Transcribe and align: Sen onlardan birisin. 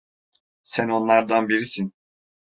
Sen 0.63 0.89
onlardan 0.89 1.49
birisin. 1.49 1.93